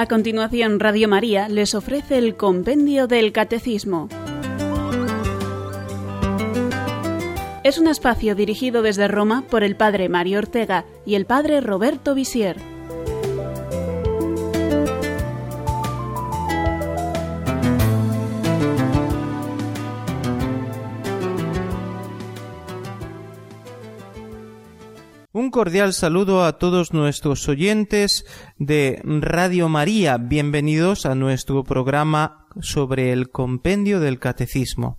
[0.00, 4.08] A continuación, Radio María les ofrece el Compendio del Catecismo.
[7.64, 12.14] Es un espacio dirigido desde Roma por el Padre Mario Ortega y el Padre Roberto
[12.14, 12.69] Visier.
[25.50, 28.24] Un cordial saludo a todos nuestros oyentes
[28.58, 30.16] de Radio María.
[30.16, 34.96] Bienvenidos a nuestro programa sobre el compendio del catecismo.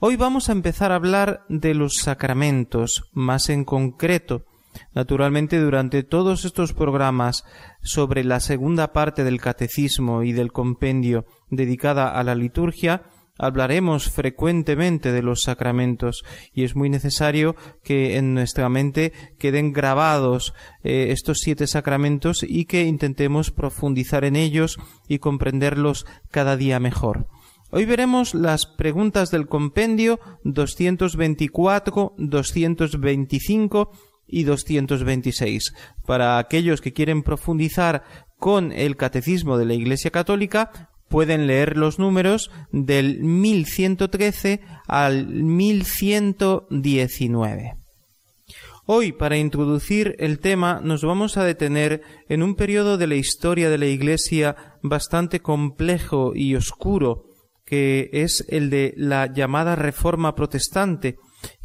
[0.00, 4.44] Hoy vamos a empezar a hablar de los sacramentos, más en concreto.
[4.92, 7.46] Naturalmente, durante todos estos programas
[7.80, 13.04] sobre la segunda parte del catecismo y del compendio dedicada a la liturgia,
[13.38, 20.54] hablaremos frecuentemente de los sacramentos y es muy necesario que en nuestra mente queden grabados
[20.82, 27.26] eh, estos siete sacramentos y que intentemos profundizar en ellos y comprenderlos cada día mejor.
[27.70, 33.90] Hoy veremos las preguntas del compendio 224, 225
[34.28, 35.74] y 226.
[36.06, 38.04] Para aquellos que quieren profundizar
[38.38, 47.74] con el catecismo de la Iglesia Católica, pueden leer los números del 1113 al 1119.
[48.86, 53.70] Hoy, para introducir el tema, nos vamos a detener en un periodo de la historia
[53.70, 57.24] de la Iglesia bastante complejo y oscuro,
[57.64, 61.16] que es el de la llamada Reforma Protestante,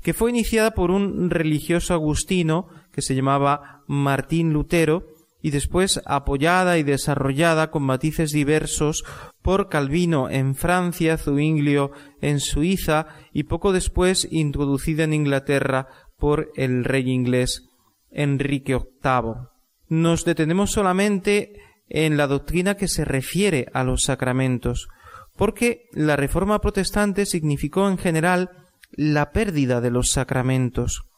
[0.01, 5.03] que fue iniciada por un religioso agustino que se llamaba Martín Lutero,
[5.41, 9.03] y después apoyada y desarrollada con matices diversos
[9.41, 16.83] por Calvino en Francia, Zuinglio en Suiza y poco después introducida en Inglaterra por el
[16.83, 17.69] rey inglés
[18.11, 19.47] Enrique VIII.
[19.87, 21.53] Nos detenemos solamente
[21.87, 24.87] en la doctrina que se refiere a los sacramentos,
[25.35, 28.49] porque la reforma protestante significó en general
[28.91, 31.08] la pérdida de los sacramentos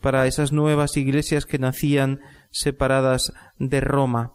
[0.00, 4.34] para esas nuevas iglesias que nacían separadas de Roma.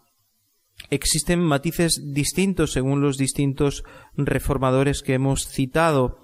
[0.90, 3.84] Existen matices distintos según los distintos
[4.16, 6.20] reformadores que hemos citado,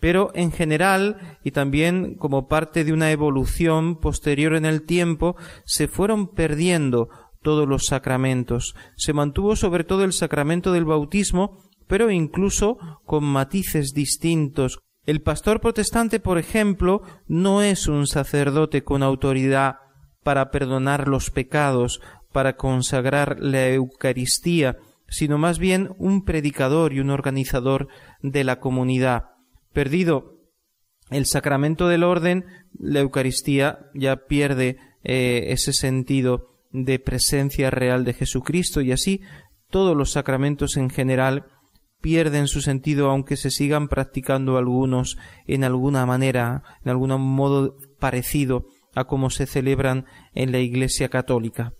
[0.00, 5.88] pero en general y también como parte de una evolución posterior en el tiempo se
[5.88, 7.08] fueron perdiendo
[7.42, 8.74] todos los sacramentos.
[8.96, 14.80] Se mantuvo sobre todo el sacramento del bautismo, pero incluso con matices distintos.
[15.08, 19.76] El pastor protestante, por ejemplo, no es un sacerdote con autoridad
[20.22, 24.76] para perdonar los pecados, para consagrar la Eucaristía,
[25.08, 27.88] sino más bien un predicador y un organizador
[28.20, 29.30] de la comunidad.
[29.72, 30.42] Perdido
[31.08, 32.44] el sacramento del orden,
[32.78, 39.22] la Eucaristía ya pierde eh, ese sentido de presencia real de Jesucristo y así
[39.70, 41.46] todos los sacramentos en general
[42.00, 48.66] pierden su sentido aunque se sigan practicando algunos en alguna manera, en algún modo parecido
[48.94, 51.72] a como se celebran en la Iglesia católica.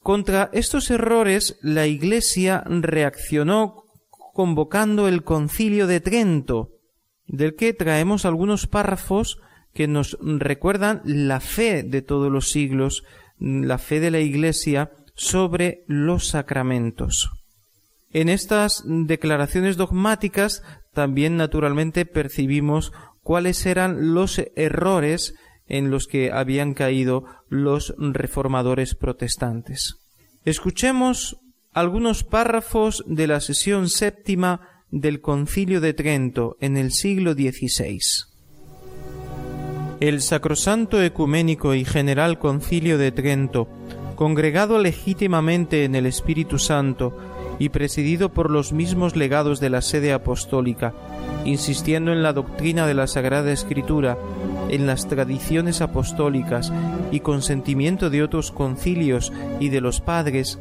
[0.00, 3.84] Contra estos errores la Iglesia reaccionó
[4.32, 6.70] convocando el concilio de Trento,
[7.26, 9.38] del que traemos algunos párrafos
[9.74, 13.02] que nos recuerdan la fe de todos los siglos,
[13.38, 17.37] la fe de la Iglesia sobre los sacramentos.
[18.12, 20.62] En estas declaraciones dogmáticas
[20.94, 22.92] también naturalmente percibimos
[23.22, 25.34] cuáles eran los errores
[25.66, 29.96] en los que habían caído los reformadores protestantes.
[30.44, 31.36] Escuchemos
[31.72, 38.00] algunos párrafos de la sesión séptima del Concilio de Trento en el siglo XVI.
[40.00, 43.68] El Sacrosanto Ecuménico y General Concilio de Trento,
[44.16, 47.16] congregado legítimamente en el Espíritu Santo
[47.58, 50.94] y presidido por los mismos legados de la sede apostólica,
[51.44, 54.16] insistiendo en la doctrina de la Sagrada Escritura,
[54.68, 56.72] en las tradiciones apostólicas
[57.10, 60.58] y consentimiento de otros concilios y de los padres,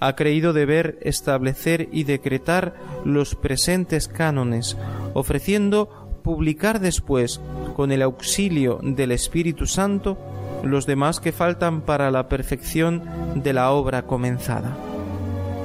[0.00, 2.74] ha creído deber establecer y decretar
[3.04, 4.76] los presentes cánones,
[5.14, 7.40] ofreciendo publicar después,
[7.74, 10.18] con el auxilio del Espíritu Santo,
[10.64, 13.02] los demás que faltan para la perfección
[13.36, 14.76] de la obra comenzada.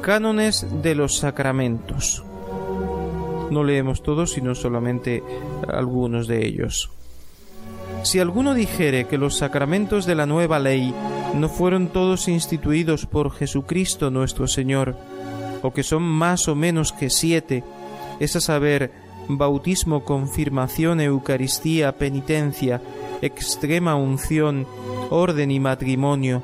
[0.02, 2.24] Cánones de los sacramentos.
[3.52, 5.22] No leemos todos, sino solamente
[5.68, 6.90] algunos de ellos.
[8.02, 10.92] Si alguno dijere que los sacramentos de la nueva ley
[11.36, 14.98] no fueron todos instituidos por Jesucristo nuestro Señor,
[15.62, 17.64] o que son más o menos que siete,
[18.20, 18.92] es a saber,
[19.28, 22.82] bautismo, confirmación, Eucaristía, penitencia,
[23.22, 24.66] extrema unción,
[25.12, 26.42] orden y matrimonio,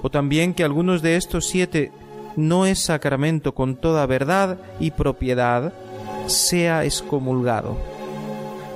[0.00, 1.92] o también que algunos de estos siete
[2.36, 5.72] no es sacramento con toda verdad y propiedad,
[6.26, 7.76] sea excomulgado.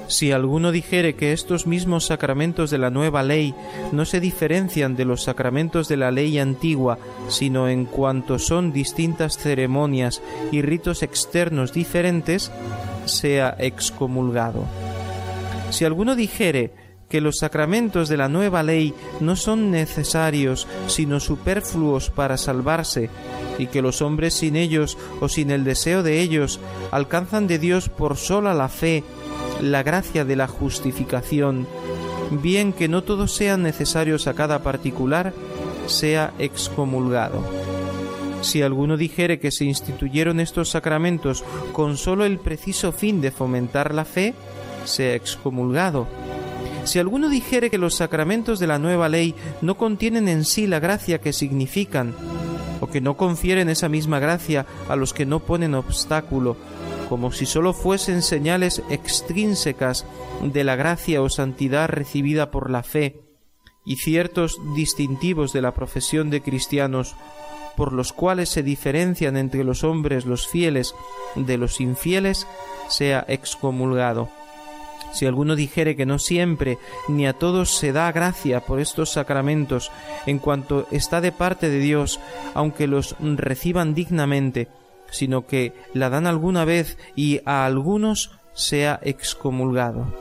[0.09, 3.55] Si alguno dijere que estos mismos sacramentos de la nueva ley
[3.93, 9.37] no se diferencian de los sacramentos de la ley antigua, sino en cuanto son distintas
[9.37, 12.51] ceremonias y ritos externos diferentes,
[13.05, 14.65] sea excomulgado.
[15.71, 16.73] Si alguno dijere
[17.11, 23.11] que los sacramentos de la nueva ley no son necesarios, sino superfluos para salvarse,
[23.59, 26.61] y que los hombres sin ellos o sin el deseo de ellos
[26.91, 29.05] alcanzan de Dios por sola la fe
[29.61, 31.67] la gracia de la justificación,
[32.31, 35.33] bien que no todos sean necesarios a cada particular,
[35.87, 37.43] sea excomulgado.
[38.41, 43.95] Si alguno dijere que se instituyeron estos sacramentos con sólo el preciso fin de fomentar
[43.95, 44.35] la fe,
[44.85, 46.07] sea excomulgado.
[46.85, 50.79] Si alguno dijere que los sacramentos de la nueva ley no contienen en sí la
[50.81, 52.15] gracia que significan,
[52.81, 56.57] o que no confieren esa misma gracia a los que no ponen obstáculo,
[57.09, 60.05] como si sólo fuesen señales extrínsecas
[60.43, 63.23] de la gracia o santidad recibida por la fe,
[63.85, 67.17] y ciertos distintivos de la profesión de cristianos,
[67.77, 70.95] por los cuales se diferencian entre los hombres los fieles
[71.37, 72.47] de los infieles,
[72.89, 74.29] sea excomulgado.
[75.13, 76.79] Si alguno dijere que no siempre
[77.09, 79.91] ni a todos se da gracia por estos sacramentos,
[80.27, 82.21] en cuanto está de parte de Dios,
[82.55, 84.69] aunque los reciban dignamente,
[85.11, 90.13] sino que la dan alguna vez y a algunos sea excomulgado.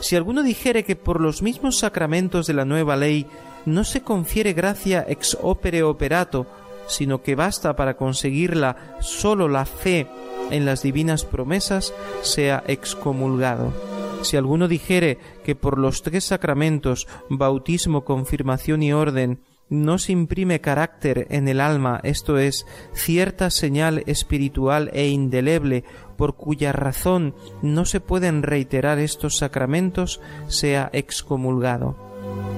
[0.00, 3.26] Si alguno dijere que por los mismos sacramentos de la nueva ley
[3.66, 6.46] no se confiere gracia ex opere operato,
[6.86, 10.06] sino que basta para conseguirla sólo la fe
[10.50, 13.93] en las divinas promesas, sea excomulgado.
[14.24, 20.60] Si alguno dijere que por los tres sacramentos, bautismo, confirmación y orden, no se imprime
[20.60, 25.84] carácter en el alma, esto es, cierta señal espiritual e indeleble,
[26.16, 31.96] por cuya razón no se pueden reiterar estos sacramentos, sea excomulgado.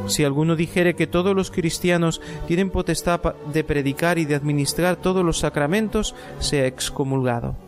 [0.06, 5.24] Si alguno dijere que todos los cristianos tienen potestad de predicar y de administrar todos
[5.24, 7.65] los sacramentos, sea excomulgado.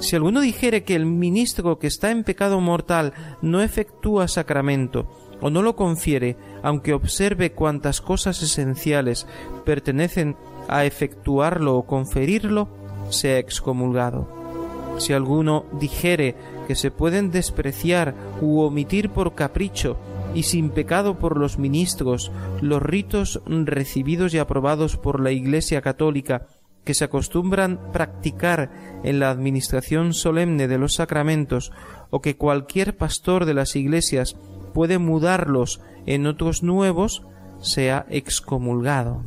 [0.00, 3.12] Si alguno dijere que el ministro que está en pecado mortal
[3.42, 5.06] no efectúa sacramento,
[5.40, 9.26] o no lo confiere, aunque observe cuantas cosas esenciales
[9.64, 10.36] pertenecen
[10.68, 12.68] a efectuarlo o conferirlo,
[13.10, 14.28] sea excomulgado.
[14.98, 16.34] Si alguno dijere
[16.66, 19.96] que se pueden despreciar u omitir por capricho
[20.34, 22.30] y sin pecado por los ministros
[22.60, 26.46] los ritos recibidos y aprobados por la Iglesia católica
[26.84, 28.70] que se acostumbran practicar
[29.04, 31.72] en la administración solemne de los sacramentos
[32.10, 34.36] o que cualquier pastor de las iglesias
[34.72, 37.22] puede mudarlos en otros nuevos,
[37.60, 39.24] sea excomulgado.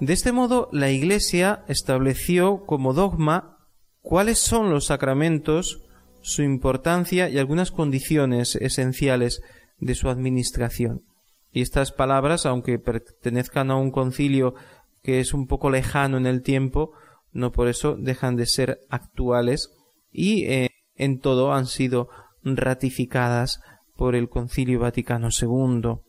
[0.00, 3.58] De este modo, la Iglesia estableció como dogma
[4.00, 5.82] cuáles son los sacramentos,
[6.20, 9.42] su importancia y algunas condiciones esenciales
[9.78, 11.02] de su administración.
[11.50, 14.54] Y estas palabras, aunque pertenezcan a un concilio
[15.02, 16.92] que es un poco lejano en el tiempo,
[17.32, 19.70] no por eso dejan de ser actuales
[20.10, 22.08] y eh, en todo han sido
[22.42, 23.60] ratificadas
[23.96, 26.00] por el Concilio Vaticano II,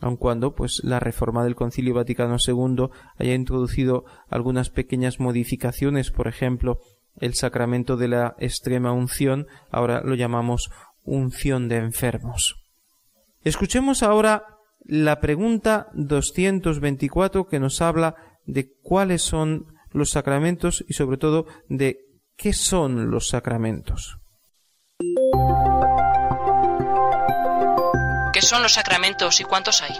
[0.00, 6.28] aun cuando pues la reforma del Concilio Vaticano II haya introducido algunas pequeñas modificaciones, por
[6.28, 6.78] ejemplo,
[7.16, 10.70] el sacramento de la extrema unción, ahora lo llamamos
[11.02, 12.56] unción de enfermos.
[13.42, 14.44] Escuchemos ahora
[14.84, 18.16] la pregunta 224 que nos habla
[18.52, 21.98] de cuáles son los sacramentos y sobre todo de
[22.36, 24.18] qué son los sacramentos.
[28.32, 29.96] ¿Qué son los sacramentos y cuántos hay?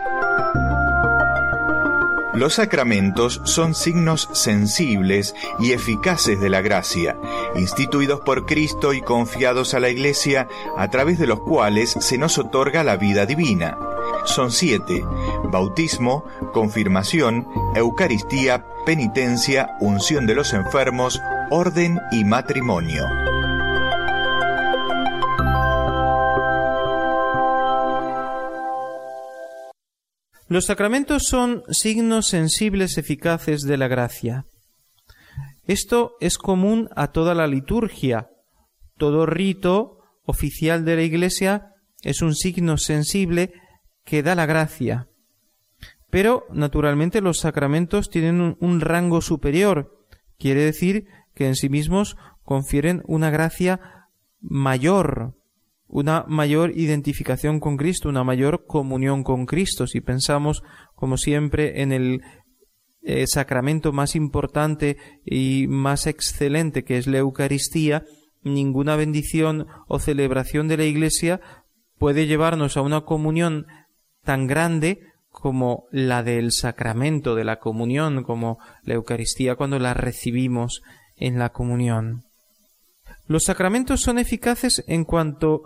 [2.32, 7.16] Los sacramentos son signos sensibles y eficaces de la gracia,
[7.56, 12.38] instituidos por Cristo y confiados a la Iglesia, a través de los cuales se nos
[12.38, 13.76] otorga la vida divina.
[14.24, 15.04] Son siete,
[15.44, 23.06] bautismo, confirmación, Eucaristía, penitencia, unción de los enfermos, orden y matrimonio.
[30.50, 34.46] Los sacramentos son signos sensibles eficaces de la gracia.
[35.64, 38.30] Esto es común a toda la liturgia.
[38.98, 43.52] Todo rito oficial de la Iglesia es un signo sensible
[44.04, 45.08] que da la gracia.
[46.10, 50.06] Pero, naturalmente, los sacramentos tienen un, rango superior.
[50.38, 54.08] Quiere decir que en sí mismos confieren una gracia
[54.40, 55.34] mayor,
[55.86, 59.86] una mayor identificación con Cristo, una mayor comunión con Cristo.
[59.86, 60.62] Si pensamos,
[60.96, 62.22] como siempre, en el
[63.02, 68.04] eh, sacramento más importante y más excelente que es la Eucaristía,
[68.42, 71.40] ninguna bendición o celebración de la Iglesia
[71.98, 73.66] puede llevarnos a una comunión
[74.24, 75.00] tan grande
[75.30, 80.82] como la del sacramento de la comunión, como la Eucaristía cuando la recibimos
[81.16, 82.24] en la comunión.
[83.26, 85.62] Los sacramentos son eficaces en cuanto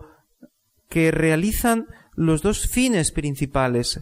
[0.88, 4.00] que realizan los dos fines principales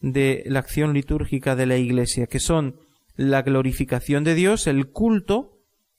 [0.00, 2.76] de la acción litúrgica de la Iglesia, que son
[3.16, 5.58] la glorificación de Dios, el culto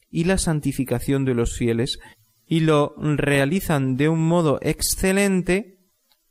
[0.10, 2.00] y la santificación de los fieles,
[2.46, 5.80] y lo realizan de un modo excelente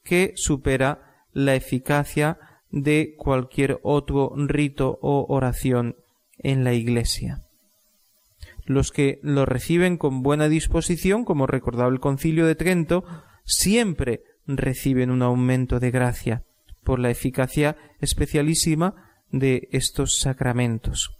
[0.02, 2.38] que supera la eficacia
[2.70, 5.96] de cualquier otro rito o oración
[6.38, 7.42] en la Iglesia.
[8.66, 13.04] Los que lo reciben con buena disposición, como recordaba el concilio de Trento,
[13.44, 16.42] siempre reciben un aumento de gracia
[16.84, 18.94] por la eficacia especialísima
[19.30, 21.10] de estos sacramentos.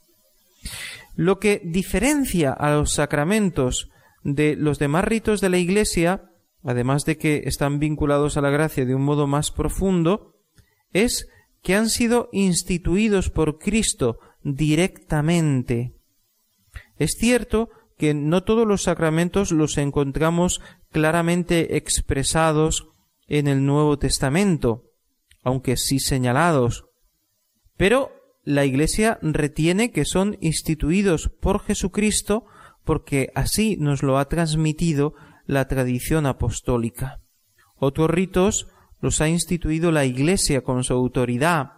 [1.17, 3.91] Lo que diferencia a los sacramentos
[4.23, 6.31] de los demás ritos de la Iglesia,
[6.63, 10.35] además de que están vinculados a la gracia de un modo más profundo,
[10.93, 11.29] es
[11.63, 15.95] que han sido instituidos por Cristo directamente.
[16.97, 20.61] Es cierto que no todos los sacramentos los encontramos
[20.91, 22.89] claramente expresados
[23.27, 24.85] en el Nuevo Testamento,
[25.43, 26.87] aunque sí señalados.
[27.77, 28.13] Pero
[28.45, 32.47] la Iglesia retiene que son instituidos por Jesucristo
[32.85, 35.15] porque así nos lo ha transmitido
[35.49, 37.21] la tradición apostólica.
[37.77, 38.69] Otros ritos
[39.01, 41.73] los ha instituido la Iglesia con su autoridad,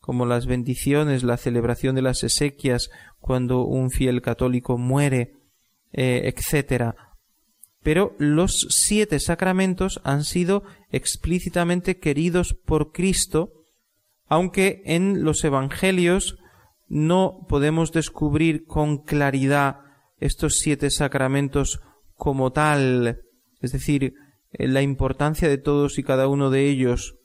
[0.00, 5.34] como las bendiciones, la celebración de las exequias cuando un fiel católico muere,
[5.92, 6.94] eh, etc.
[7.82, 13.64] Pero los siete sacramentos han sido explícitamente queridos por Cristo,
[14.28, 16.38] aunque en los Evangelios
[16.88, 19.80] no podemos descubrir con claridad
[20.20, 21.80] estos siete sacramentos
[22.16, 23.20] como tal,
[23.60, 24.14] es decir,
[24.52, 27.16] eh, la importancia de todos y cada uno de ellos.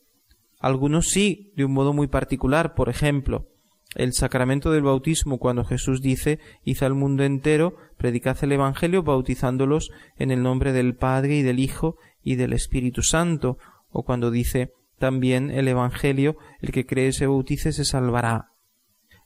[0.59, 3.47] Algunos sí, de un modo muy particular, por ejemplo,
[3.95, 9.91] el sacramento del bautismo cuando Jesús dice Hizo al mundo entero, predicad el Evangelio bautizándolos
[10.17, 13.57] en el nombre del Padre y del Hijo y del Espíritu Santo,
[13.89, 18.51] o cuando dice también el Evangelio, el que cree se bautice se salvará.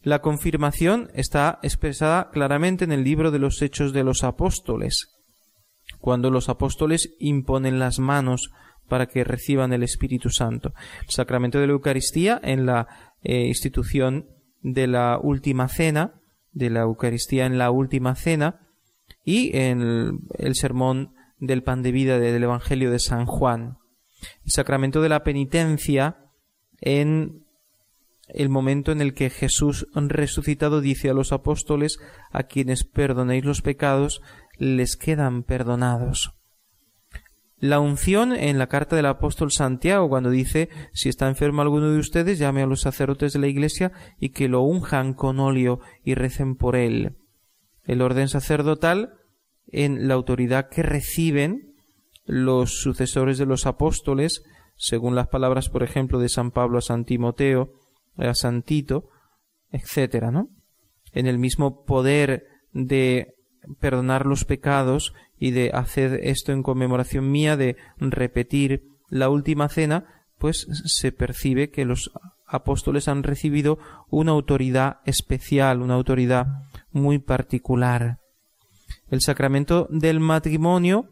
[0.01, 5.14] La confirmación está expresada claramente en el libro de los Hechos de los Apóstoles
[6.05, 8.51] cuando los apóstoles imponen las manos
[8.87, 10.71] para que reciban el Espíritu Santo.
[11.01, 12.87] El sacramento de la Eucaristía en la
[13.23, 14.29] eh, institución
[14.61, 16.21] de la última cena,
[16.51, 18.67] de la Eucaristía en la última cena
[19.23, 23.79] y en el, sermón del pan de vida del Evangelio de San Juan.
[24.43, 26.17] El sacramento de la penitencia
[26.81, 27.47] en
[28.27, 31.97] el momento en el que Jesús resucitado dice a los apóstoles
[32.31, 34.21] a quienes perdonéis los pecados
[34.57, 36.33] les quedan perdonados.
[37.57, 41.99] La unción en la carta del apóstol Santiago, cuando dice si está enfermo alguno de
[41.99, 46.15] ustedes, llame a los sacerdotes de la iglesia y que lo unjan con óleo y
[46.15, 47.15] recen por él.
[47.83, 49.13] El orden sacerdotal
[49.67, 51.75] en la autoridad que reciben
[52.25, 54.43] los sucesores de los apóstoles,
[54.75, 57.71] según las palabras, por ejemplo, de San Pablo a San Timoteo,
[58.17, 59.09] a San Tito,
[59.71, 60.49] etcétera, ¿no?
[61.13, 63.34] En el mismo poder de
[63.79, 70.25] perdonar los pecados y de hacer esto en conmemoración mía, de repetir la última cena,
[70.37, 72.11] pues se percibe que los
[72.45, 73.79] apóstoles han recibido
[74.09, 76.47] una autoridad especial, una autoridad
[76.91, 78.19] muy particular.
[79.09, 81.09] El sacramento del matrimonio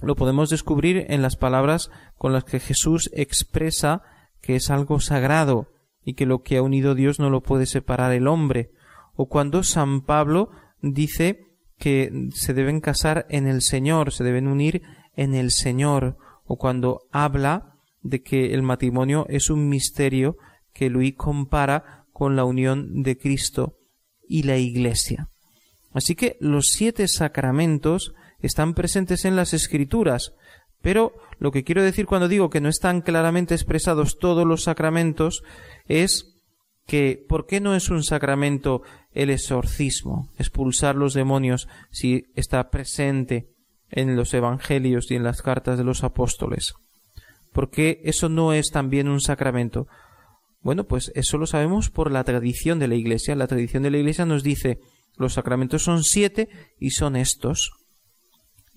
[0.00, 4.02] lo podemos descubrir en las palabras con las que Jesús expresa
[4.40, 5.68] que es algo sagrado
[6.04, 8.70] y que lo que ha unido Dios no lo puede separar el hombre,
[9.14, 11.47] o cuando San Pablo dice
[11.78, 14.82] que se deben casar en el Señor, se deben unir
[15.16, 20.36] en el Señor, o cuando habla de que el matrimonio es un misterio
[20.72, 23.76] que Luis compara con la unión de Cristo
[24.26, 25.28] y la Iglesia.
[25.92, 30.32] Así que los siete sacramentos están presentes en las Escrituras,
[30.80, 35.42] pero lo que quiero decir cuando digo que no están claramente expresados todos los sacramentos
[35.86, 36.37] es
[36.88, 38.80] que ¿por qué no es un sacramento
[39.12, 43.50] el exorcismo, expulsar los demonios si está presente
[43.90, 46.72] en los evangelios y en las cartas de los apóstoles?
[47.52, 49.86] ¿Por qué eso no es también un sacramento?
[50.62, 53.36] Bueno, pues eso lo sabemos por la tradición de la Iglesia.
[53.36, 54.80] La tradición de la Iglesia nos dice
[55.18, 56.48] los sacramentos son siete
[56.80, 57.70] y son estos.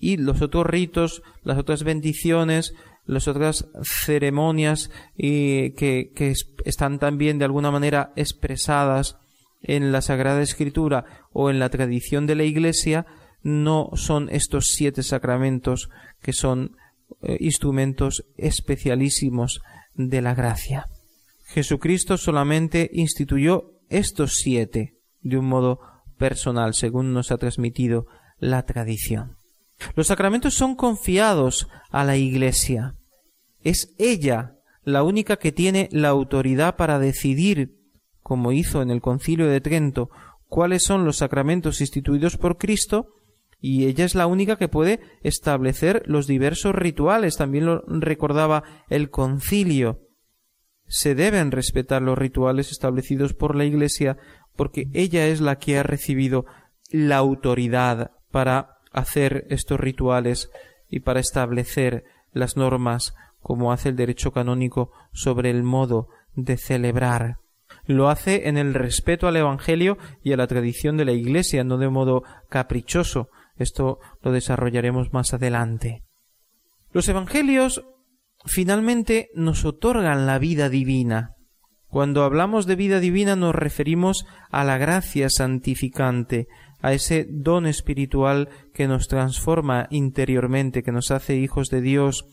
[0.02, 2.74] Y los otros ritos, las otras bendiciones,
[3.06, 9.16] las otras ceremonias que están también de alguna manera expresadas
[9.62, 13.06] en la Sagrada Escritura o en la tradición de la Iglesia
[13.42, 15.88] no son estos siete sacramentos
[16.20, 16.76] que son
[17.22, 19.60] eh, instrumentos especialísimos
[19.94, 20.86] de la gracia.
[21.46, 25.80] Jesucristo solamente instituyó estos siete de un modo
[26.18, 28.06] personal, según nos ha transmitido
[28.38, 29.36] la tradición.
[29.94, 32.94] Los sacramentos son confiados a la Iglesia.
[33.62, 37.78] Es ella la única que tiene la autoridad para decidir,
[38.22, 40.10] como hizo en el concilio de Trento,
[40.48, 43.06] cuáles son los sacramentos instituidos por Cristo,
[43.60, 47.36] y ella es la única que puede establecer los diversos rituales.
[47.36, 50.00] También lo recordaba el concilio.
[50.88, 54.18] Se deben respetar los rituales establecidos por la Iglesia
[54.56, 56.44] porque ella es la que ha recibido
[56.90, 60.50] la autoridad para hacer estos rituales
[60.88, 67.38] y para establecer las normas como hace el derecho canónico sobre el modo de celebrar.
[67.84, 71.78] Lo hace en el respeto al Evangelio y a la tradición de la Iglesia, no
[71.78, 73.28] de modo caprichoso.
[73.56, 76.04] Esto lo desarrollaremos más adelante.
[76.92, 77.84] Los Evangelios
[78.44, 81.34] finalmente nos otorgan la vida divina.
[81.86, 86.46] Cuando hablamos de vida divina nos referimos a la gracia santificante,
[86.82, 92.26] a ese don espiritual que nos transforma interiormente, que nos hace hijos de Dios,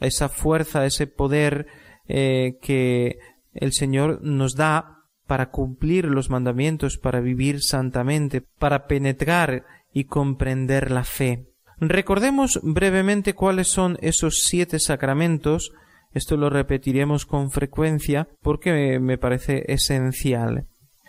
[0.00, 1.66] a esa fuerza, a ese poder
[2.06, 3.18] eh, que
[3.52, 10.90] el Señor nos da para cumplir los mandamientos, para vivir santamente, para penetrar y comprender
[10.90, 11.46] la fe.
[11.78, 15.72] Recordemos brevemente cuáles son esos siete sacramentos.
[16.12, 20.66] Esto lo repetiremos con frecuencia porque me parece esencial.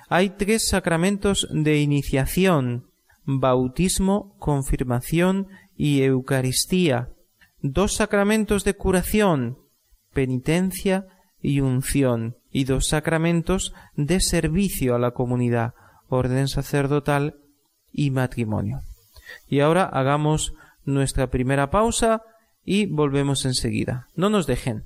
[0.09, 2.87] Hay tres sacramentos de iniciación
[3.27, 7.09] bautismo, confirmación y Eucaristía,
[7.61, 9.57] dos sacramentos de curación,
[10.13, 11.05] penitencia
[11.41, 15.73] y unción, y dos sacramentos de servicio a la comunidad,
[16.08, 17.36] orden sacerdotal
[17.91, 18.79] y matrimonio.
[19.47, 20.53] Y ahora hagamos
[20.86, 22.21] nuestra primera pausa
[22.63, 24.08] y volvemos enseguida.
[24.15, 24.86] No nos dejen.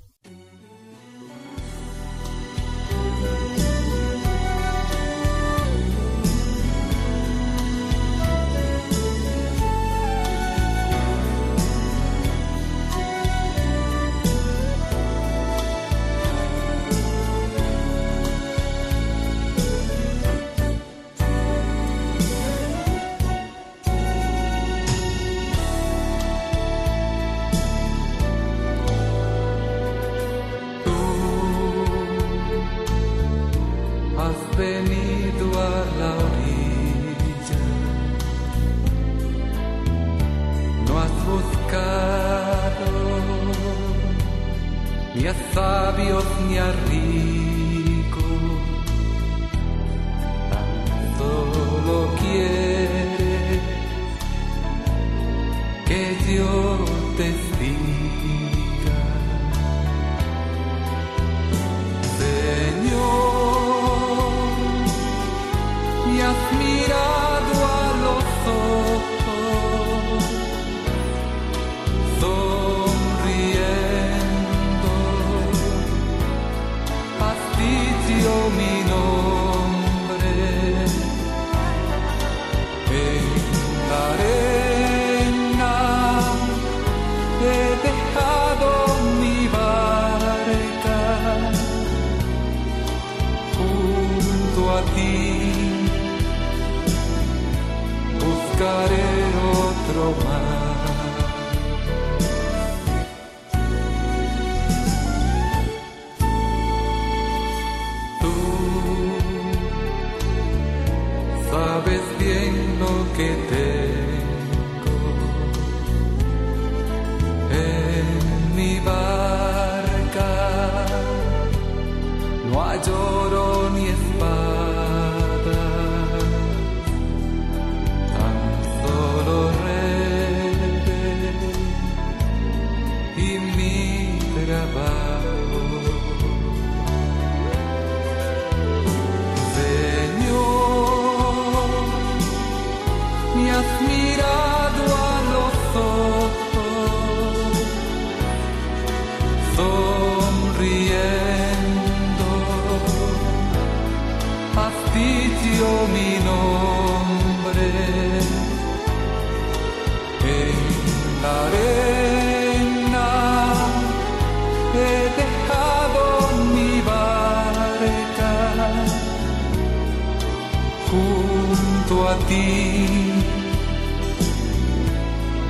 [113.16, 113.61] que te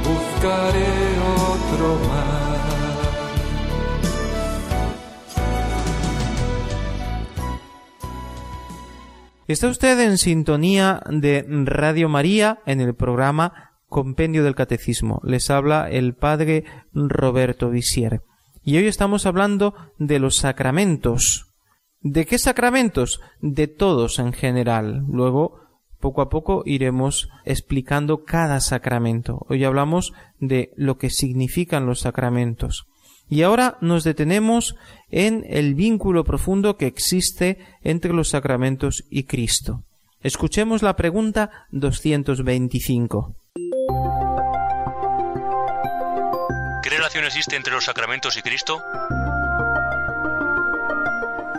[0.04, 0.86] buscaré
[1.46, 2.42] otro más.
[9.48, 15.20] Está usted en sintonía de Radio María en el programa Compendio del Catecismo.
[15.24, 16.64] Les habla el padre
[16.94, 18.22] Roberto Visier.
[18.64, 21.46] Y hoy estamos hablando de los sacramentos.
[22.00, 23.20] ¿De qué sacramentos?
[23.40, 25.04] De todos en general.
[25.08, 25.61] Luego,
[26.02, 29.46] poco a poco, iremos explicando cada sacramento.
[29.48, 32.84] Hoy hablamos de lo que significan los sacramentos.
[33.30, 34.74] Y ahora nos detenemos
[35.10, 39.84] en el vínculo profundo que existe entre los sacramentos y Cristo.
[40.20, 43.34] Escuchemos la pregunta 225.
[46.82, 48.82] ¿Qué relación existe entre los sacramentos y Cristo?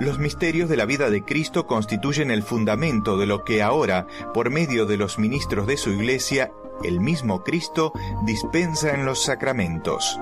[0.04, 4.50] Los misterios de la vida de Cristo constituyen el fundamento de lo que ahora, por
[4.50, 6.52] medio de los ministros de su Iglesia,
[6.84, 7.94] el mismo Cristo
[8.26, 10.20] dispensa en los sacramentos.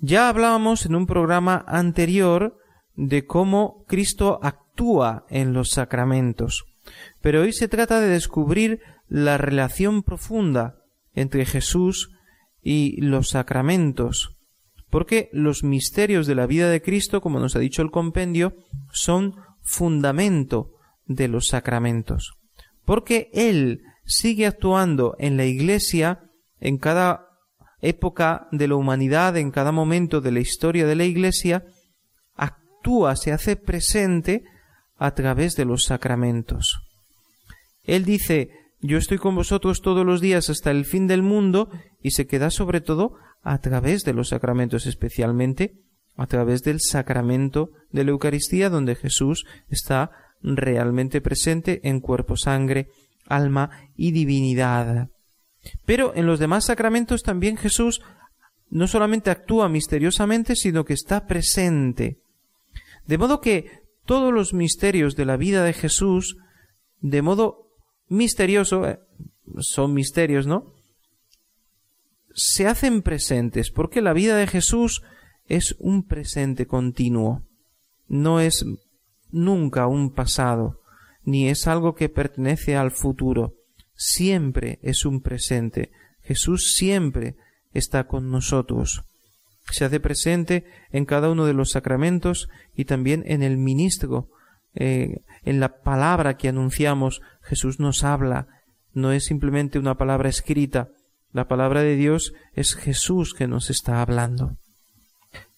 [0.00, 2.58] Ya hablábamos en un programa anterior
[2.96, 6.64] de cómo Cristo actúa en los sacramentos,
[7.20, 10.76] pero hoy se trata de descubrir la relación profunda
[11.14, 12.10] entre Jesús
[12.62, 14.36] y los sacramentos,
[14.90, 18.54] porque los misterios de la vida de Cristo, como nos ha dicho el compendio,
[18.92, 20.70] son fundamento
[21.06, 22.32] de los sacramentos,
[22.84, 26.20] porque Él sigue actuando en la Iglesia
[26.60, 27.28] en cada
[27.80, 31.64] época de la humanidad, en cada momento de la historia de la Iglesia,
[32.84, 34.44] actúa, se hace presente
[34.98, 36.80] a través de los sacramentos.
[37.82, 41.70] Él dice, yo estoy con vosotros todos los días hasta el fin del mundo,
[42.02, 45.72] y se queda sobre todo a través de los sacramentos, especialmente
[46.16, 50.10] a través del sacramento de la Eucaristía, donde Jesús está
[50.42, 52.88] realmente presente en cuerpo, sangre,
[53.26, 55.08] alma y divinidad.
[55.86, 58.02] Pero en los demás sacramentos también Jesús
[58.68, 62.18] no solamente actúa misteriosamente, sino que está presente.
[63.06, 66.36] De modo que todos los misterios de la vida de Jesús,
[67.00, 67.68] de modo
[68.08, 68.98] misterioso, eh,
[69.58, 70.74] son misterios, ¿no?
[72.34, 75.02] Se hacen presentes, porque la vida de Jesús
[75.46, 77.46] es un presente continuo,
[78.08, 78.64] no es
[79.30, 80.80] nunca un pasado,
[81.22, 83.54] ni es algo que pertenece al futuro
[83.94, 85.90] siempre es un presente.
[86.22, 87.36] Jesús siempre
[87.72, 89.04] está con nosotros.
[89.70, 94.28] Se hace presente en cada uno de los sacramentos y también en el ministro.
[94.74, 98.46] Eh, en la palabra que anunciamos, Jesús nos habla.
[98.92, 100.88] No es simplemente una palabra escrita.
[101.32, 104.56] La palabra de Dios es Jesús que nos está hablando.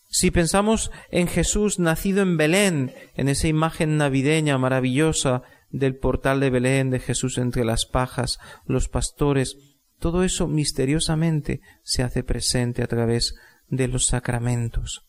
[0.09, 6.49] Si pensamos en Jesús nacido en Belén, en esa imagen navideña maravillosa del portal de
[6.49, 9.57] Belén, de Jesús entre las pajas, los pastores,
[9.99, 13.35] todo eso misteriosamente se hace presente a través
[13.69, 15.03] de los sacramentos.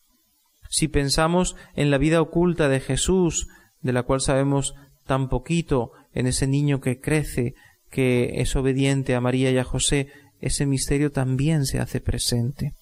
[0.70, 3.48] Si pensamos en la vida oculta de Jesús,
[3.82, 7.54] de la cual sabemos tan poquito, en ese niño que crece,
[7.90, 10.08] que es obediente a María y a José,
[10.42, 12.74] ese misterio también se hace presente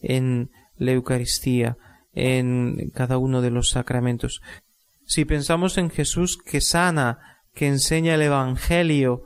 [0.00, 1.76] en la Eucaristía,
[2.12, 4.42] en cada uno de los sacramentos.
[5.06, 7.18] Si pensamos en Jesús que sana,
[7.54, 9.22] que enseña el Evangelio,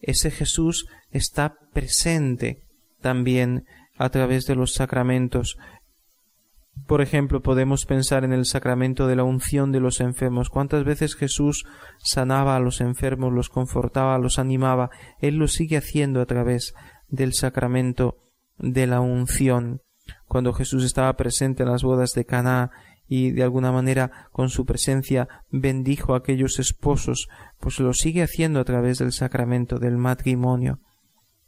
[0.00, 2.62] ese Jesús está presente
[3.00, 3.64] también
[3.96, 5.56] a través de los sacramentos.
[6.86, 10.50] Por ejemplo, podemos pensar en el sacramento de la unción de los enfermos.
[10.50, 11.64] ¿Cuántas veces Jesús
[11.98, 14.90] sanaba a los enfermos, los confortaba, los animaba?
[15.20, 16.74] Él lo sigue haciendo a través
[17.08, 18.18] del sacramento
[18.58, 19.80] de la unción.
[20.26, 22.70] Cuando Jesús estaba presente en las bodas de Caná
[23.06, 27.28] y de alguna manera con su presencia bendijo a aquellos esposos,
[27.60, 30.80] pues lo sigue haciendo a través del sacramento del matrimonio.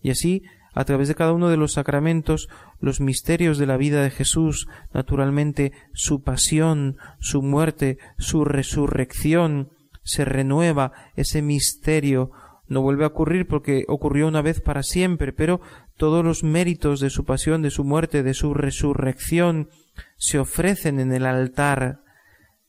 [0.01, 0.43] Y así,
[0.77, 2.49] a través de cada uno de los sacramentos,
[2.81, 9.71] los misterios de la vida de Jesús, naturalmente su pasión, su muerte, su resurrección,
[10.05, 12.31] se renueva ese misterio
[12.69, 15.61] no vuelve a ocurrir porque ocurrió una vez para siempre, pero
[15.97, 19.69] todos los méritos de su pasión, de su muerte, de su resurrección,
[20.17, 22.01] se ofrecen en el altar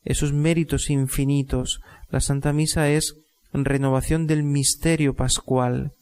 [0.04, 1.82] esos méritos infinitos.
[2.10, 3.16] La Santa Misa es
[3.54, 5.94] renovación del misterio pascual.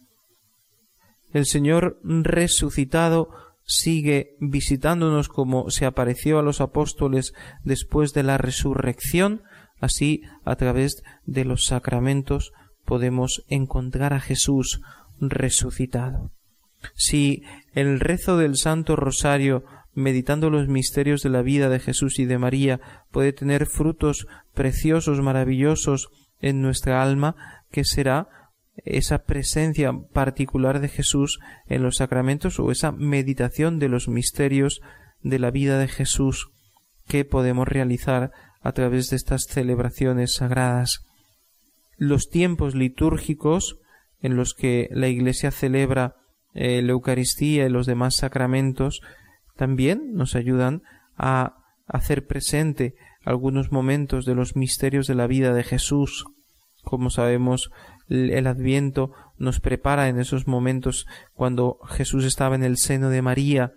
[1.36, 3.28] El Señor resucitado
[3.66, 7.34] sigue visitándonos como se apareció a los apóstoles
[7.66, 9.44] después de la resurrección,
[9.82, 12.54] así a través de los sacramentos
[12.86, 14.80] podemos encontrar a Jesús
[15.20, 16.32] resucitado.
[16.96, 17.44] Si
[17.74, 22.38] el rezo del Santo Rosario, meditando los misterios de la vida de Jesús y de
[22.38, 22.80] María,
[23.12, 26.08] puede tener frutos preciosos, maravillosos
[26.40, 27.36] en nuestra alma,
[27.72, 28.45] ¿qué será
[28.84, 34.82] esa presencia particular de Jesús en los sacramentos o esa meditación de los misterios
[35.22, 36.50] de la vida de Jesús
[37.08, 41.06] que podemos realizar a través de estas celebraciones sagradas.
[41.98, 43.80] Los tiempos litúrgicos
[44.22, 46.16] en los que la Iglesia celebra
[46.54, 49.02] eh, la Eucaristía y los demás sacramentos
[49.56, 50.82] también nos ayudan
[51.18, 51.58] a
[51.88, 56.26] hacer presente algunos momentos de los misterios de la vida de Jesús.
[56.84, 57.72] Como sabemos,
[58.10, 63.74] el Adviento nos prepara en esos momentos cuando Jesús estaba en el seno de María.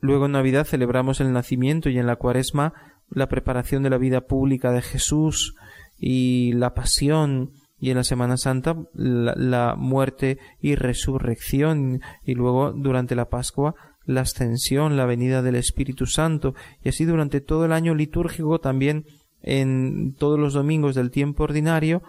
[0.00, 2.74] Luego en Navidad celebramos el nacimiento y en la Cuaresma
[3.08, 5.54] la preparación de la vida pública de Jesús
[5.98, 13.14] y la pasión y en la Semana Santa la, muerte y resurrección y luego durante
[13.14, 13.74] la Pascua
[14.06, 19.06] la ascensión, la venida del Espíritu Santo y así durante todo el año litúrgico también
[19.42, 22.02] en todos los domingos del tiempo ordinario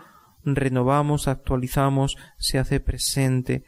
[0.45, 3.63] renovamos, actualizamos, se hace presente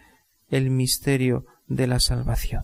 [0.50, 2.64] el misterio de la salvación.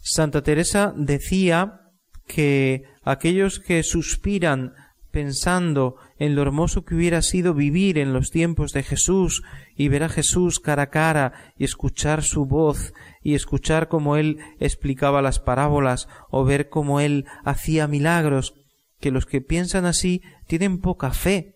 [0.00, 1.80] Santa Teresa decía
[2.26, 4.72] que aquellos que suspiran
[5.10, 9.44] pensando en lo hermoso que hubiera sido vivir en los tiempos de Jesús
[9.76, 14.38] y ver a Jesús cara a cara y escuchar su voz y escuchar cómo él
[14.58, 18.54] explicaba las parábolas o ver cómo él hacía milagros,
[18.98, 21.53] que los que piensan así tienen poca fe,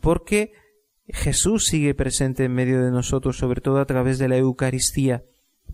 [0.00, 0.52] porque
[1.08, 5.22] Jesús sigue presente en medio de nosotros, sobre todo a través de la Eucaristía.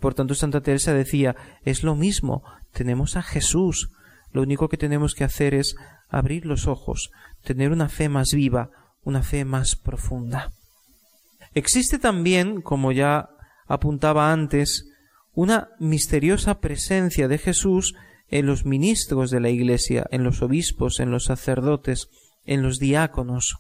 [0.01, 3.91] Por tanto, Santa Teresa decía, es lo mismo, tenemos a Jesús,
[4.33, 5.77] lo único que tenemos que hacer es
[6.09, 7.11] abrir los ojos,
[7.43, 8.71] tener una fe más viva,
[9.03, 10.53] una fe más profunda.
[11.55, 13.29] Existe también, como ya
[13.67, 14.87] apuntaba antes,
[15.33, 17.95] una misteriosa presencia de Jesús
[18.29, 22.09] en los ministros de la Iglesia, en los obispos, en los sacerdotes,
[22.45, 23.57] en los diáconos.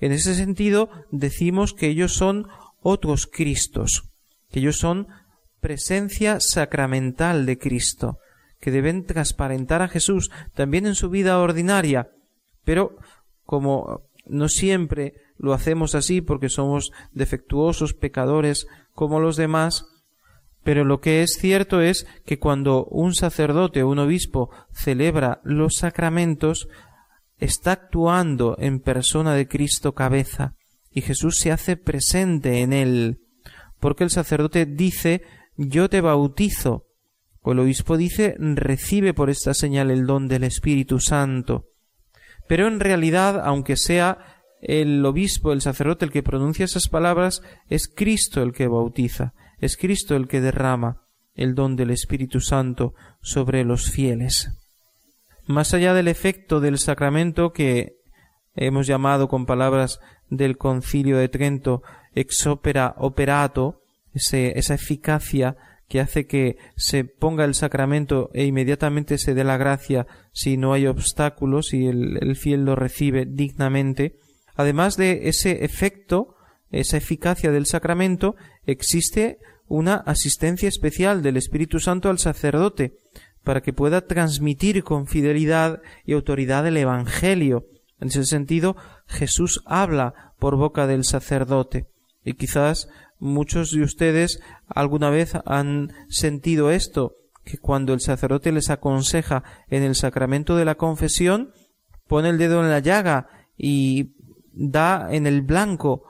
[0.00, 2.48] En ese sentido, decimos que ellos son
[2.80, 4.04] otros Cristos,
[4.50, 5.08] que ellos son
[5.60, 8.18] presencia sacramental de Cristo,
[8.60, 12.10] que deben transparentar a Jesús también en su vida ordinaria,
[12.64, 12.96] pero
[13.44, 19.86] como no siempre lo hacemos así porque somos defectuosos, pecadores como los demás,
[20.64, 25.76] pero lo que es cierto es que cuando un sacerdote o un obispo celebra los
[25.76, 26.68] sacramentos,
[27.42, 30.54] está actuando en persona de Cristo cabeza,
[30.92, 33.20] y Jesús se hace presente en él,
[33.80, 35.22] porque el sacerdote dice
[35.56, 36.86] yo te bautizo,
[37.40, 41.66] o el obispo dice recibe por esta señal el don del Espíritu Santo.
[42.46, 47.88] Pero en realidad, aunque sea el obispo, el sacerdote el que pronuncia esas palabras, es
[47.88, 51.02] Cristo el que bautiza, es Cristo el que derrama
[51.34, 54.61] el don del Espíritu Santo sobre los fieles.
[55.46, 57.96] Más allá del efecto del sacramento que
[58.54, 61.82] hemos llamado con palabras del concilio de Trento
[62.14, 65.56] ex opera operato, esa eficacia
[65.88, 70.72] que hace que se ponga el sacramento e inmediatamente se dé la gracia si no
[70.72, 74.16] hay obstáculos y el, el fiel lo recibe dignamente.
[74.54, 76.36] Además de ese efecto,
[76.70, 82.94] esa eficacia del sacramento, existe una asistencia especial del Espíritu Santo al sacerdote
[83.44, 87.66] para que pueda transmitir con fidelidad y autoridad el Evangelio.
[88.00, 88.76] En ese sentido,
[89.06, 91.86] Jesús habla por boca del sacerdote.
[92.24, 92.88] Y quizás
[93.24, 99.84] Muchos de ustedes alguna vez han sentido esto, que cuando el sacerdote les aconseja en
[99.84, 101.52] el sacramento de la confesión,
[102.08, 104.16] pone el dedo en la llaga y
[104.52, 106.02] da en el blanco,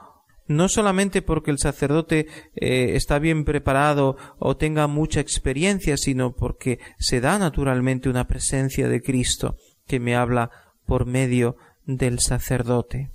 [0.47, 6.79] no solamente porque el sacerdote eh, está bien preparado o tenga mucha experiencia, sino porque
[6.99, 10.51] se da naturalmente una presencia de Cristo que me habla
[10.85, 13.09] por medio del sacerdote.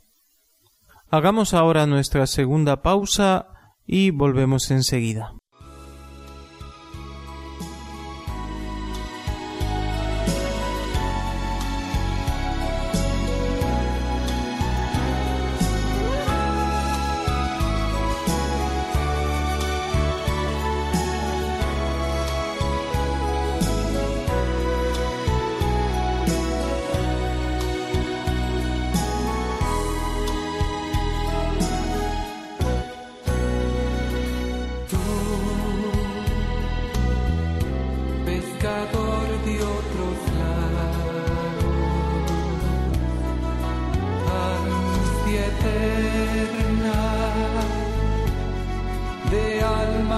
[1.11, 3.47] Hagamos ahora nuestra segunda pausa
[3.87, 5.38] y volvemos enseguida.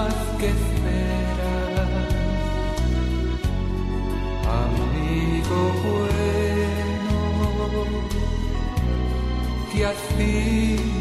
[0.01, 1.89] paz que esperas,
[4.63, 7.17] amigo bueno,
[9.71, 11.00] que así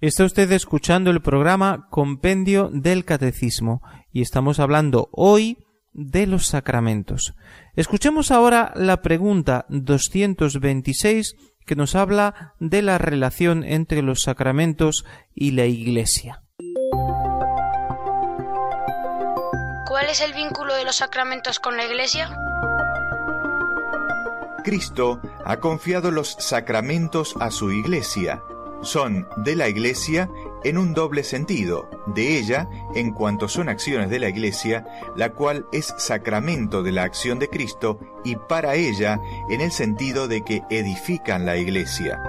[0.00, 3.82] Está usted escuchando el programa Compendio del Catecismo
[4.12, 5.58] y estamos hablando hoy
[5.92, 7.34] de los sacramentos.
[7.74, 11.34] Escuchemos ahora la pregunta 226
[11.66, 16.44] que nos habla de la relación entre los sacramentos y la Iglesia.
[19.88, 22.36] ¿Cuál es el vínculo de los sacramentos con la Iglesia?
[24.62, 28.42] Cristo ha confiado los sacramentos a su iglesia.
[28.82, 30.30] Son de la iglesia
[30.64, 34.86] en un doble sentido, de ella en cuanto son acciones de la iglesia,
[35.16, 40.28] la cual es sacramento de la acción de Cristo, y para ella en el sentido
[40.28, 42.22] de que edifican la iglesia.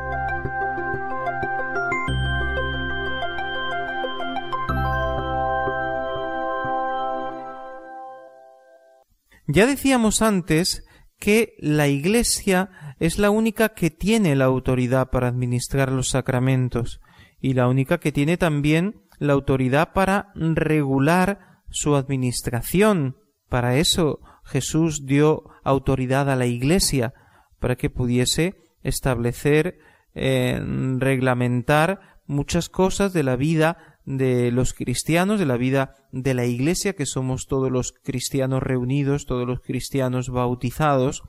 [9.51, 10.83] Ya decíamos antes
[11.19, 16.99] que la Iglesia es la única que tiene la autoridad para administrar los sacramentos
[17.39, 23.17] y la única que tiene también la autoridad para regular su administración.
[23.47, 27.13] Para eso Jesús dio autoridad a la Iglesia,
[27.59, 29.79] para que pudiese establecer,
[30.13, 30.59] eh,
[30.97, 36.93] reglamentar muchas cosas de la vida de los cristianos, de la vida de la Iglesia,
[36.93, 41.21] que somos todos los cristianos reunidos, todos los cristianos bautizados,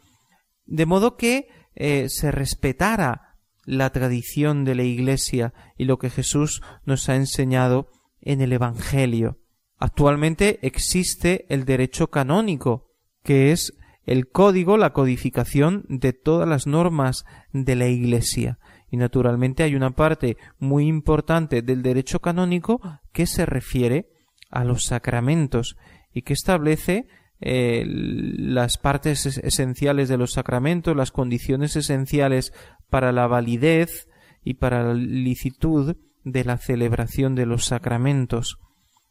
[0.66, 1.48] de modo que
[1.83, 7.88] eh, se respetara la tradición de la Iglesia y lo que Jesús nos ha enseñado
[8.21, 9.38] en el Evangelio.
[9.79, 12.90] Actualmente existe el derecho canónico,
[13.23, 13.73] que es
[14.05, 18.59] el código, la codificación de todas las normas de la Iglesia.
[18.90, 24.11] Y naturalmente hay una parte muy importante del derecho canónico que se refiere
[24.51, 25.79] a los sacramentos
[26.12, 27.07] y que establece
[27.40, 32.53] eh, las partes es- esenciales de los sacramentos, las condiciones esenciales
[32.88, 34.09] para la validez
[34.44, 38.59] y para la licitud de la celebración de los sacramentos.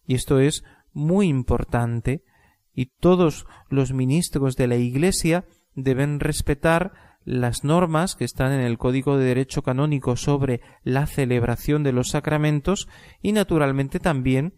[0.06, 0.64] Y esto es
[0.94, 2.24] muy importante
[2.74, 6.94] y todos los ministros de la Iglesia deben respetar
[7.26, 12.10] las normas que están en el Código de Derecho Canónico sobre la celebración de los
[12.10, 12.88] sacramentos
[13.22, 14.54] y naturalmente también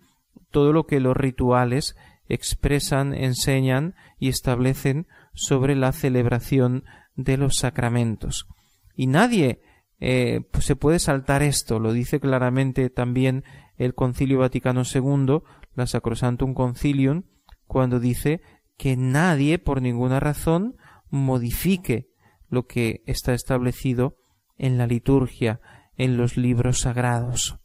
[0.51, 1.95] todo lo que los rituales
[2.33, 6.83] expresan, enseñan y establecen sobre la celebración
[7.15, 8.47] de los sacramentos.
[8.95, 9.61] Y nadie
[9.99, 13.43] eh, pues se puede saltar esto, lo dice claramente también
[13.77, 15.41] el Concilio Vaticano II,
[15.75, 17.23] la Sacrosantum Concilium,
[17.67, 18.41] cuando dice
[18.77, 20.75] que nadie por ninguna razón
[21.09, 22.09] modifique
[22.49, 24.17] lo que está establecido
[24.57, 25.61] en la liturgia,
[25.97, 27.57] en los libros sagrados.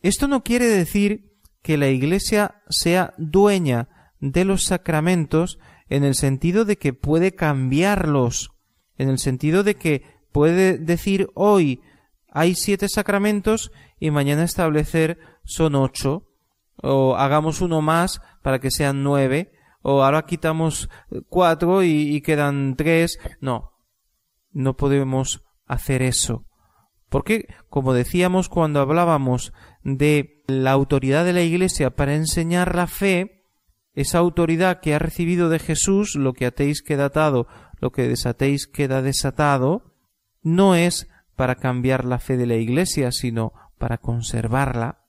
[0.00, 1.35] Esto no quiere decir
[1.66, 3.88] que la Iglesia sea dueña
[4.20, 5.58] de los sacramentos
[5.88, 8.50] en el sentido de que puede cambiarlos,
[8.98, 11.80] en el sentido de que puede decir hoy
[12.28, 16.28] hay siete sacramentos y mañana establecer son ocho,
[16.76, 19.50] o hagamos uno más para que sean nueve,
[19.82, 20.88] o ahora quitamos
[21.28, 23.18] cuatro y, y quedan tres.
[23.40, 23.72] No,
[24.52, 26.44] no podemos hacer eso,
[27.08, 29.52] Porque, como decíamos cuando hablábamos
[29.84, 33.44] de la autoridad de la Iglesia para enseñar la fe,
[33.94, 37.46] esa autoridad que ha recibido de Jesús, lo que atéis queda atado,
[37.80, 39.94] lo que desatéis queda desatado,
[40.42, 45.04] no es para cambiar la fe de la Iglesia, sino para conservarla,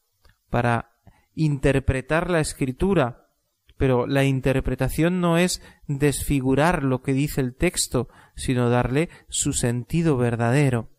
[0.49, 0.91] para
[1.35, 3.29] interpretar la Escritura.
[3.77, 10.17] Pero la interpretación no es desfigurar lo que dice el texto, sino darle su sentido
[10.17, 10.89] verdadero.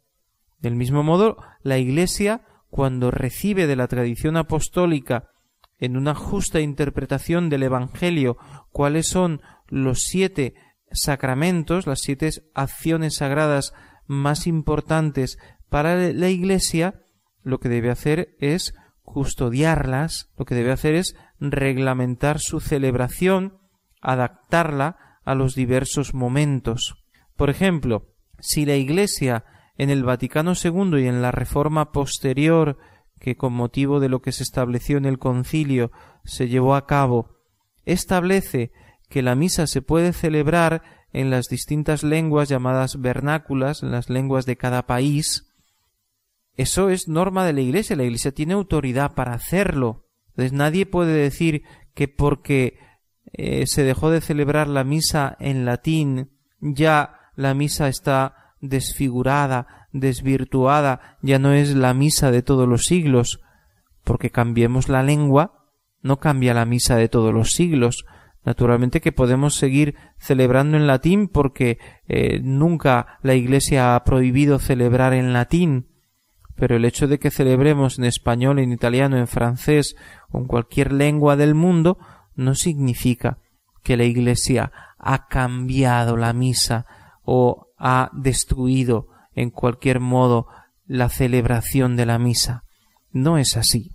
[0.61, 5.30] Del mismo modo, la Iglesia, cuando recibe de la tradición apostólica
[5.78, 8.36] en una justa interpretación del Evangelio
[8.72, 10.54] cuáles son los siete
[10.90, 13.72] sacramentos, las siete acciones sagradas
[14.06, 15.38] más importantes
[15.68, 17.02] para la Iglesia,
[17.42, 23.59] lo que debe hacer es custodiarlas, lo que debe hacer es reglamentar su celebración,
[24.00, 26.94] adaptarla a los diversos momentos.
[27.36, 29.44] Por ejemplo, si la Iglesia
[29.79, 32.76] en el Vaticano II y en la reforma posterior
[33.18, 35.91] que con motivo de lo que se estableció en el concilio
[36.24, 37.39] se llevó a cabo,
[37.85, 38.72] establece
[39.09, 44.45] que la misa se puede celebrar en las distintas lenguas llamadas vernáculas, en las lenguas
[44.45, 45.49] de cada país,
[46.59, 50.09] eso es norma de la Iglesia, la Iglesia tiene autoridad para hacerlo.
[50.31, 51.62] Entonces nadie puede decir
[51.95, 52.81] que porque
[53.33, 61.18] eh, se dejó de celebrar la misa en latín, ya la misa está desfigurada, desvirtuada,
[61.22, 63.40] ya no es la misa de todos los siglos,
[64.04, 65.66] porque cambiemos la lengua,
[66.02, 68.04] no cambia la misa de todos los siglos.
[68.44, 75.12] Naturalmente que podemos seguir celebrando en latín porque eh, nunca la Iglesia ha prohibido celebrar
[75.12, 75.88] en latín,
[76.54, 79.96] pero el hecho de que celebremos en español, en italiano, en francés
[80.30, 81.98] o en cualquier lengua del mundo
[82.34, 83.38] no significa
[83.82, 86.86] que la Iglesia ha cambiado la misa
[87.22, 90.47] o ha destruido en cualquier modo
[90.87, 92.64] la celebración de la misa.
[93.12, 93.93] No es así.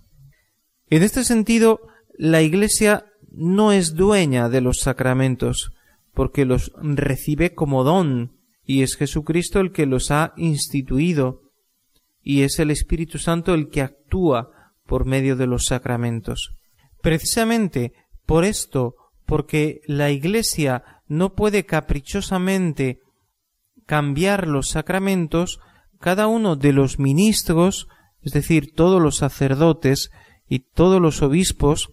[0.88, 1.80] En este sentido,
[2.16, 5.72] la Iglesia no es dueña de los sacramentos,
[6.12, 11.42] porque los recibe como don, y es Jesucristo el que los ha instituido,
[12.22, 16.52] y es el Espíritu Santo el que actúa por medio de los sacramentos.
[17.02, 17.92] Precisamente
[18.24, 18.94] por esto,
[19.26, 23.00] porque la Iglesia no puede caprichosamente
[23.86, 25.60] cambiar los sacramentos,
[26.00, 27.88] cada uno de los ministros,
[28.22, 30.10] es decir, todos los sacerdotes
[30.48, 31.90] y todos los obispos,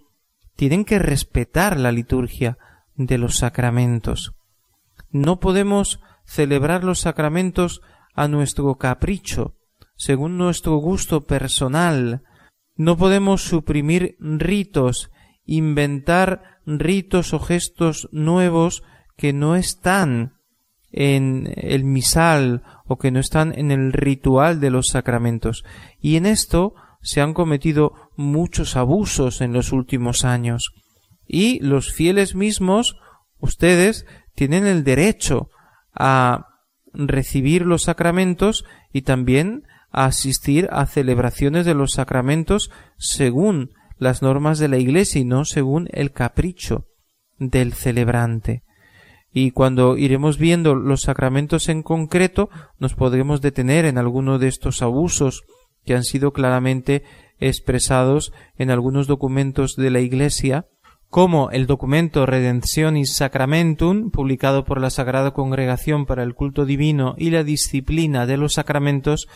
[0.55, 2.57] tienen que respetar la liturgia
[2.95, 4.33] de los sacramentos.
[5.09, 7.81] No podemos celebrar los sacramentos
[8.13, 9.55] a nuestro capricho,
[9.95, 12.23] según nuestro gusto personal.
[12.75, 15.11] No podemos suprimir ritos,
[15.45, 18.83] inventar ritos o gestos nuevos
[19.17, 20.40] que no están
[20.91, 25.63] en el misal o que no están en el ritual de los sacramentos.
[25.99, 30.73] Y en esto se han cometido muchos abusos en los últimos años.
[31.27, 32.97] Y los fieles mismos,
[33.39, 35.49] ustedes, tienen el derecho
[35.93, 36.47] a
[36.93, 44.59] recibir los sacramentos y también a asistir a celebraciones de los sacramentos según las normas
[44.59, 46.85] de la Iglesia y no según el capricho
[47.37, 48.63] del celebrante
[49.33, 54.81] y cuando iremos viendo los sacramentos en concreto nos podremos detener en alguno de estos
[54.81, 55.43] abusos
[55.85, 57.03] que han sido claramente
[57.39, 60.67] expresados en algunos documentos de la Iglesia,
[61.09, 67.31] como el documento Redemptionis Sacramentum, publicado por la Sagrada Congregación para el Culto Divino y
[67.31, 69.27] la Disciplina de los Sacramentos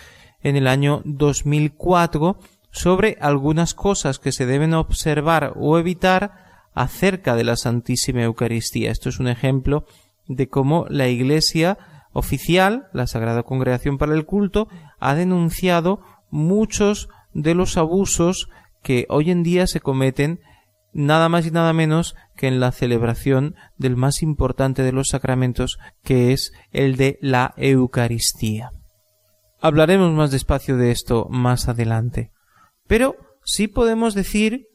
[0.41, 2.37] en el año 2004,
[2.71, 6.44] sobre algunas cosas que se deben observar o evitar
[6.75, 8.91] acerca de la Santísima Eucaristía.
[8.91, 9.85] Esto es un ejemplo
[10.27, 11.77] de cómo la Iglesia
[12.11, 14.67] oficial, la Sagrada Congregación para el Culto,
[14.99, 18.49] ha denunciado muchos de los abusos
[18.83, 20.39] que hoy en día se cometen
[20.93, 25.77] nada más y nada menos que en la celebración del más importante de los sacramentos,
[26.03, 28.71] que es el de la Eucaristía.
[29.59, 32.31] Hablaremos más despacio de esto más adelante.
[32.87, 34.67] Pero sí podemos decir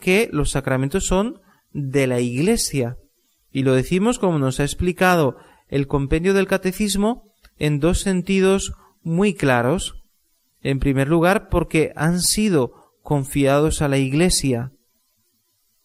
[0.00, 1.40] que los sacramentos son
[1.78, 2.96] de la Iglesia.
[3.50, 5.36] Y lo decimos como nos ha explicado
[5.68, 8.72] el compendio del catecismo en dos sentidos
[9.02, 9.94] muy claros.
[10.60, 14.72] En primer lugar, porque han sido confiados a la Iglesia.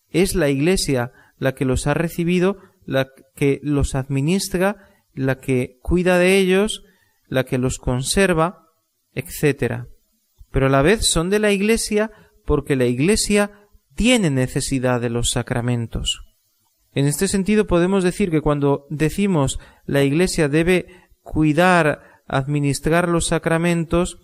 [0.09, 6.17] Es la Iglesia la que los ha recibido, la que los administra, la que cuida
[6.17, 6.83] de ellos,
[7.27, 8.67] la que los conserva,
[9.13, 9.85] etc.
[10.51, 12.11] Pero a la vez son de la Iglesia
[12.45, 13.62] porque la Iglesia
[13.95, 16.21] tiene necesidad de los sacramentos.
[16.93, 20.87] En este sentido podemos decir que cuando decimos la Iglesia debe
[21.21, 24.19] cuidar, administrar los sacramentos,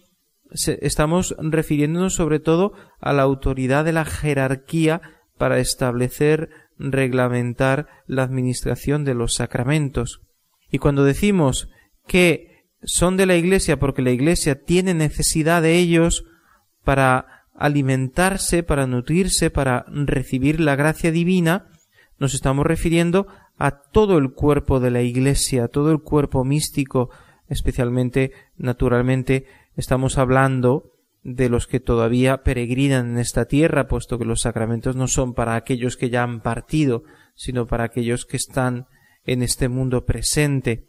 [0.51, 5.01] estamos refiriéndonos sobre todo a la autoridad de la jerarquía
[5.38, 10.22] para establecer, reglamentar la administración de los sacramentos.
[10.72, 11.70] Y cuando decimos
[12.07, 16.26] que son de la Iglesia porque la Iglesia tiene necesidad de ellos
[16.84, 21.68] para alimentarse, para nutrirse, para recibir la gracia divina,
[22.18, 27.10] nos estamos refiriendo a todo el cuerpo de la Iglesia, todo el cuerpo místico,
[27.49, 29.45] especialmente, naturalmente,
[29.76, 30.93] estamos hablando
[31.24, 35.55] de los que todavía peregrinan en esta tierra, puesto que los sacramentos no son para
[35.55, 37.03] aquellos que ya han partido,
[37.36, 38.88] sino para aquellos que están
[39.26, 40.86] en este mundo presente.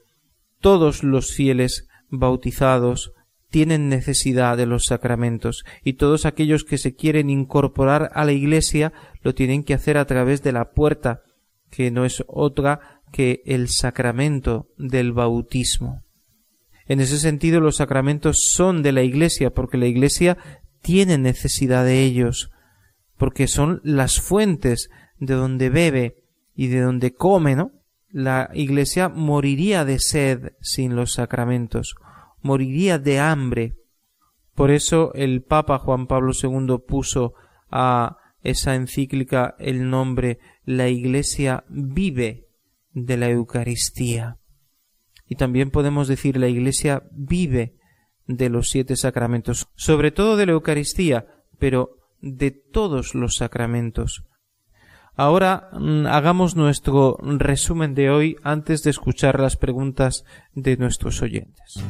[0.61, 3.13] Todos los fieles bautizados
[3.51, 8.93] tienen necesidad de los sacramentos y todos aquellos que se quieren incorporar a la Iglesia
[9.23, 11.23] lo tienen que hacer a través de la puerta,
[11.71, 16.03] que no es otra que el sacramento del bautismo.
[16.87, 20.39] En ese sentido los sacramentos son de la Iglesia porque la Iglesia
[20.81, 22.51] tiene necesidad de ellos,
[23.17, 26.17] porque son las fuentes de donde bebe
[26.55, 27.73] y de donde come, ¿no?
[28.09, 31.95] La Iglesia moriría de sed sin los sacramentos,
[32.43, 33.77] moriría de hambre.
[34.55, 37.35] Por eso el Papa Juan Pablo II puso
[37.71, 42.49] a esa encíclica el nombre La Iglesia vive
[42.93, 44.39] de la Eucaristía.
[45.29, 47.77] Y también podemos decir la Iglesia vive
[48.27, 51.27] de los siete sacramentos, sobre todo de la Eucaristía,
[51.59, 54.25] pero de todos los sacramentos.
[55.17, 60.25] Ahora mm, hagamos nuestro resumen de hoy antes de escuchar las preguntas
[60.55, 61.85] de nuestros oyentes.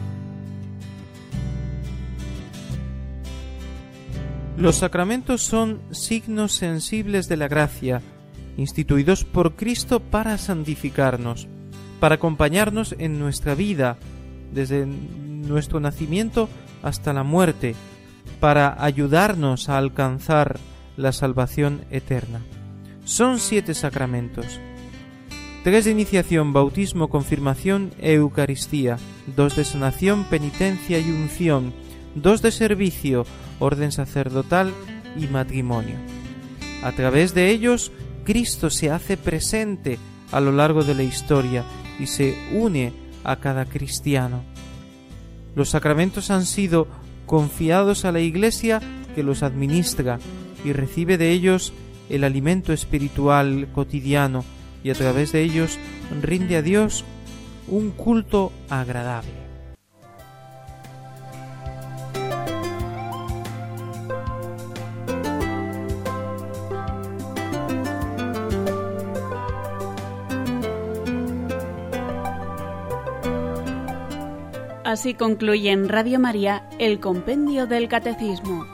[4.60, 8.02] Los sacramentos son signos sensibles de la gracia,
[8.58, 11.48] instituidos por Cristo para santificarnos,
[11.98, 13.96] para acompañarnos en nuestra vida,
[14.52, 16.50] desde nuestro nacimiento
[16.82, 17.74] hasta la muerte,
[18.38, 20.60] para ayudarnos a alcanzar
[20.98, 22.42] la salvación eterna.
[23.04, 24.60] Son siete sacramentos.
[25.64, 28.98] Tres de iniciación, bautismo, confirmación e Eucaristía,
[29.34, 31.72] dos de sanación, penitencia y unción,
[32.14, 33.24] dos de servicio,
[33.60, 34.72] orden sacerdotal
[35.16, 35.96] y matrimonio.
[36.82, 37.92] A través de ellos,
[38.24, 39.98] Cristo se hace presente
[40.32, 41.64] a lo largo de la historia
[41.98, 42.92] y se une
[43.22, 44.42] a cada cristiano.
[45.54, 46.88] Los sacramentos han sido
[47.26, 48.80] confiados a la Iglesia
[49.14, 50.18] que los administra
[50.64, 51.72] y recibe de ellos
[52.08, 54.44] el alimento espiritual cotidiano
[54.82, 55.78] y a través de ellos
[56.22, 57.04] rinde a Dios
[57.68, 59.39] un culto agradable.
[74.90, 78.66] Así concluye en Radio María el Compendio del Catecismo.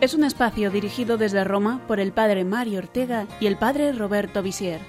[0.00, 4.42] Es un espacio dirigido desde Roma por el Padre Mario Ortega y el Padre Roberto
[4.42, 4.80] Visier.